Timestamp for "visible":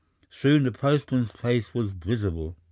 1.91-2.57